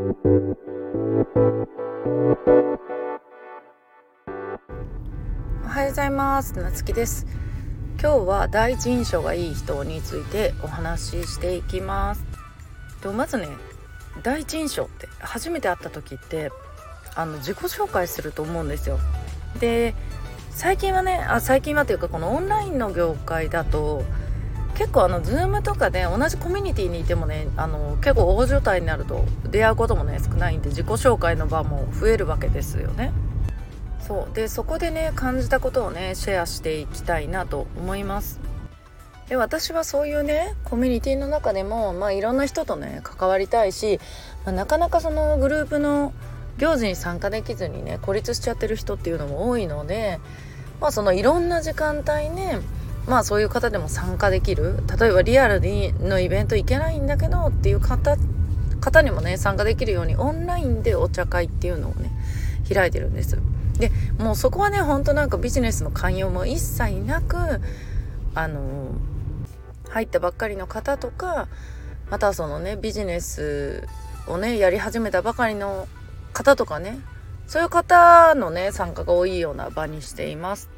[0.00, 0.02] お
[5.68, 6.58] はようございます。
[6.58, 7.26] なつきです。
[8.00, 12.24] 今日は第一印象がいい人についてお話ししていきます。
[13.02, 13.48] とまずね
[14.22, 16.50] 第一印象って初めて会った時って
[17.14, 18.98] あの自己紹介すると思うんですよ。
[19.58, 19.94] で
[20.50, 24.02] 最近はねあ最近はというかこのオンラインの業界だと
[24.80, 33.12] 結構あの Zoom とかで同じコミュニティにいてもねあの結構大所帯になると出会うこともね少ないんで自己紹介の場も増えるわけですよね。
[34.00, 38.40] そうでそこでね感じたことをねシェアしていきたいなと思います。
[39.28, 44.00] で私はそういうねコミュニティの中でも、まあ、いろんな人とね関わりたいし、
[44.46, 46.14] まあ、なかなかそのグループの
[46.56, 50.20] 行事に参加できずにね孤立しちゃってる人っていうのも多いので、
[50.80, 52.60] まあ、そのいろんな時間帯ね
[53.06, 58.16] まあそういう方でも参加できる例えばリアルにのイベント行けないんだけどっていう方
[58.80, 62.10] 方にもね参加できるようにオンラインでお茶会っていうのをね
[62.72, 63.38] 開いてるんです。
[63.78, 67.36] でもうそこはねほんとなんかビジネスの寛容も一切なく
[68.34, 68.92] あの
[69.88, 71.48] 入ったばっかりの方とか
[72.10, 73.88] またそのねビジネス
[74.26, 75.88] をねやり始めたばかりの
[76.32, 77.00] 方とかね
[77.46, 80.68] そういう方のね参加が多いような場にしています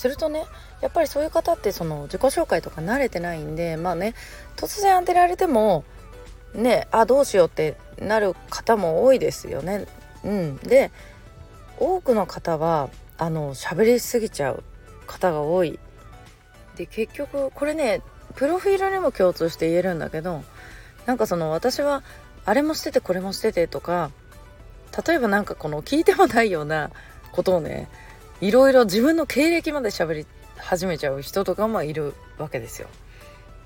[0.00, 0.46] するとね
[0.80, 4.14] やっぱりそういう方ってその自己紹介とか慣れてないんでまあね
[4.56, 5.84] 突然当てられても
[6.54, 9.86] ねあどうしようってなる方も多いですよね。
[10.24, 10.56] うん。
[10.56, 10.90] で
[11.78, 14.64] 多くの方はあの喋りすぎちゃう
[15.06, 15.78] 方が多い。
[16.76, 18.00] で結局これね
[18.36, 20.42] プロフィールにも共通して言えるんだけど
[21.04, 22.02] なんかその私は
[22.46, 24.10] あれもしててこれもしててとか
[25.06, 26.90] 例えばなんかこの聞いてもないような
[27.32, 27.88] ことをね
[28.40, 32.88] いろいろ自分の経歴まで喋り始めちゃう人とかもいるわけですよ。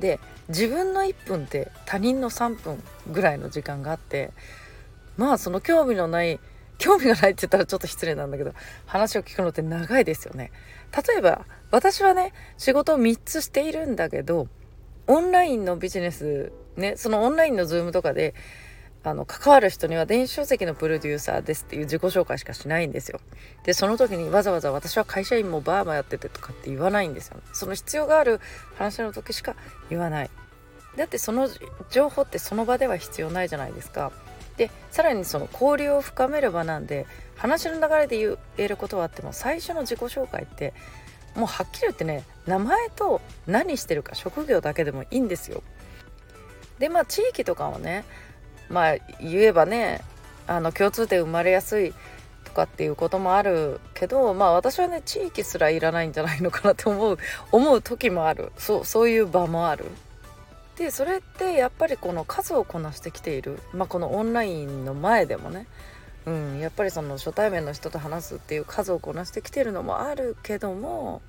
[0.00, 4.32] で自分の1分って他人の3分ぐらいの時間があって
[5.16, 6.40] まあその興味のない
[6.78, 8.54] 興味がないって言ったらちょっと失礼なんだけど
[8.86, 10.50] 話を聞くのって長いですよね。
[11.06, 14.48] 例えば私はね仕事を3つしているんだけど
[15.06, 18.34] オンラインのビジネスねそのオンラインのズームとかで
[19.04, 23.20] あの関わる人には電子書籍のプロデューサーですっていう自己紹介しかしないんですよ。
[23.64, 27.40] でその時にわざわざ私は会社員もバーバーやっててとかって言わないんですよ。
[27.52, 28.40] その必要がある
[28.76, 29.56] 話の時しか
[29.90, 30.30] 言わない。
[30.96, 31.48] だってその
[31.90, 34.12] 情報ってその場では必要ないじゃないですか。
[34.56, 40.74] でさらにその交流を深める場なんで話の流れで言えることはあっても最初の自己紹介って
[41.34, 45.62] もうはっきり言ってね名前と何してるか職業だけでもいいんですよ。
[46.78, 48.04] でまあ地域とかはね
[48.72, 50.02] まあ言えばね
[50.46, 51.92] あの共通点生まれやすい
[52.44, 57.18] とかっていうこともあるけどまあ私はね地域すらいらないんじゃないのかなって思う
[57.52, 59.84] 思う時もあるそうそういう場もある。
[60.76, 65.66] でそれってやっぱりこの数をこなしてきている、まあ、このオンラインの前でもね、
[66.24, 71.20] うん、やっぱりその初対面の人と話すっていう数をこなしてきてるのもあるけども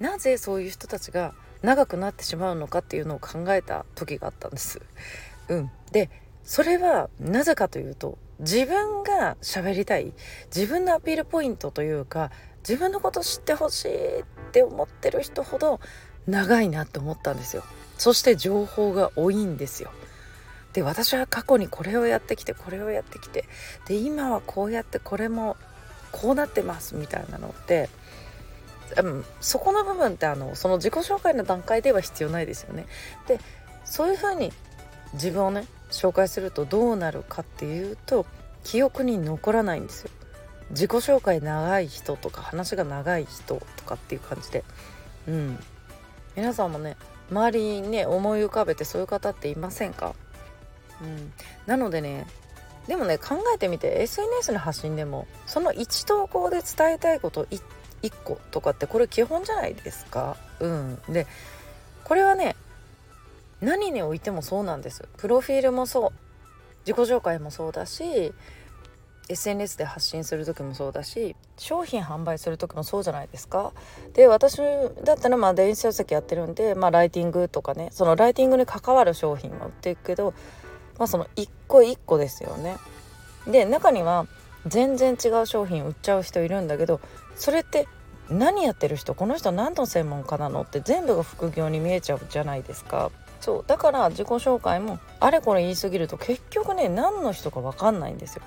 [0.00, 1.32] なぜそういう人たちが
[1.62, 4.80] 長くなってしまうのかっていうのを考えた時があったんです。
[5.48, 6.10] うん、で
[6.44, 10.12] それはなぜかというと自分が喋りたい
[10.54, 12.30] 自分のアピールポイントというか
[12.68, 15.80] 自分のこと知ってほしいって思ってる人ほど
[16.26, 17.64] 長いなって思ったんですよ。
[17.98, 19.90] そして情報が多いんですよ。
[20.72, 23.44] で私は過去にこれをやってきてこれをやってきて
[23.86, 25.56] で今はこうやってこれも
[26.12, 27.88] こうなってますみたいなのって、
[29.02, 32.86] うん、そこの部分ってあのその自己紹介の段階では必要ないですよね。
[33.26, 33.40] で
[33.84, 34.52] そういうふうに
[35.14, 38.26] 自分をね紹介するとどうなるかっていうと
[38.64, 40.10] 記憶に残らないんですよ。
[40.70, 44.64] 自己紹介長い人とか話が長い人とかっていう感じで。
[45.28, 45.58] うん。
[46.36, 46.96] 皆さんもね
[47.30, 50.14] 周りにね思い浮かべてそういう方っていませんか？
[51.02, 51.32] うん。
[51.66, 52.26] なのでね
[52.86, 57.62] でもね考えてみて SNS の発信でもその1投稿で伝えたいこと 1,
[58.02, 60.36] 1個とかってこれ基本じゃないですか？
[60.60, 60.98] うん。
[61.08, 61.26] で
[62.04, 62.54] これはね
[63.60, 65.08] 何においてもそうなんです。
[65.16, 66.12] プロフィールもそう。
[66.86, 68.32] 自己紹介もそうだし
[69.28, 73.72] SNS で発信する時もそうだし商品販売する時もそうじゃないですか。
[74.14, 74.56] で私
[75.04, 80.34] だったらまあ電子書籍やってるんで、まあ、ライティングとかねそのライティングに関わる商品も売っていくけど、
[80.98, 82.76] まあ、その一個一個ですよね。
[83.46, 84.26] で中には
[84.66, 87.00] 全然違う商品売っちゃう人いるんだけど
[87.36, 87.86] それって
[88.28, 93.10] 何やってる人この人何の専門家なのって全部が副業に見えちゃうじゃないですか。
[93.40, 98.42] そうだから自己紹介もあれこれ言い過ぎると結局ね何の人か分かんないんですよ。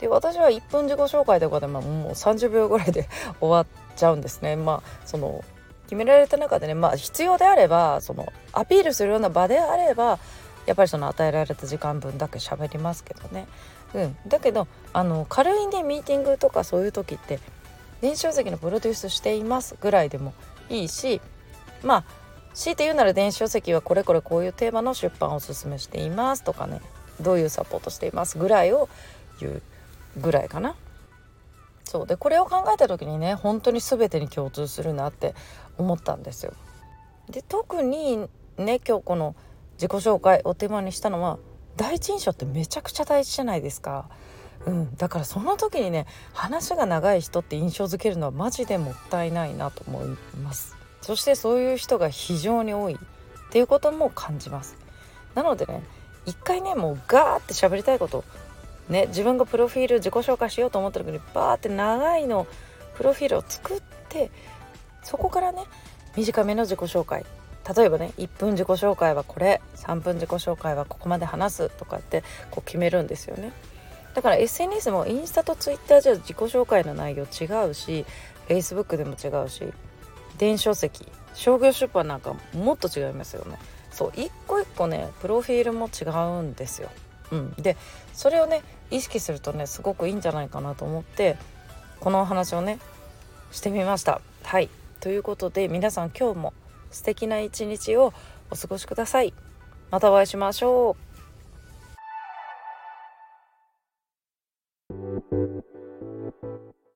[0.00, 3.08] で私は1分自己紹介とかでももう30秒ぐらいで
[3.40, 4.56] 終わっちゃうんですね。
[4.56, 5.44] まあその
[5.84, 10.18] 決められた中でねまあ必要であればそのアピールするような場であれば
[10.66, 13.46] やっぱりその与えられた時間分だけ喋りますけどね
[13.94, 17.38] うん、だけどあの軽いねミーティングとかそういう時って
[18.00, 20.34] 電子書籍のプロデュースしていますぐらいでも
[20.68, 21.20] いいし
[21.82, 22.04] まあ
[22.54, 26.80] 強いて言うなら電子書籍はこれこれこういうテーマの出版をおすすめしていますとかね
[27.20, 28.88] どういうサポートしていますぐらいを
[29.40, 29.62] 言う
[30.16, 30.76] ぐらいかな。
[31.84, 35.34] そうでこれを考えた時にね本当に全てに共通するなって
[35.76, 36.54] 思ったんですよ。
[37.28, 39.36] で特にね今日この
[39.74, 41.38] 自己紹介をテーマにしたのは
[41.76, 44.08] 第一印象ってめちゃくちゃ大事じゃないですか。
[44.66, 50.06] うん、だからその時にね話が長い人って印象づけるのはマジでもったいないなと思い
[50.42, 50.74] ます
[51.04, 52.96] そしてそういう人が非常に多いっ
[53.50, 54.74] ていうことも感じます。
[55.34, 55.82] なのでね
[56.24, 58.24] 一回ねもうガーって喋りたいこと
[58.88, 62.46] ね自分がプロフィール自己紹介しようと思った時にバーって長いの
[62.96, 64.30] プロフィールを作って
[65.02, 65.64] そこからね
[66.16, 67.26] 短めの自己紹介。
[67.76, 73.52] 例えばね1分自己紹介はこれ3分自己紹介はここまで話すとかってこう決めるんですよね。
[74.14, 78.06] だから SNS もインスタとツイッターじゃ自己紹介の内容違うし
[78.48, 79.70] Facebook でも違うし
[80.38, 83.58] 電子書籍商業出版なんかもっと違いますよね。
[83.90, 86.04] そう一個一個ねプロフィールも違
[86.38, 86.90] うんですよ、
[87.30, 87.76] うん、で
[88.12, 91.36] それをね意識するとねすごくいいんじゃないかなと思って
[92.00, 92.80] このお話をね
[93.52, 94.20] してみました。
[94.42, 94.68] はい。
[95.00, 96.52] ということで皆さん今日も
[96.90, 98.12] 素敵な一日を
[98.50, 99.32] お過ごしください。
[99.90, 101.13] またお会いしましょう。